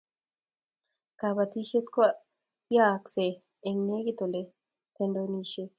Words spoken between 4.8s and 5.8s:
sendonishiek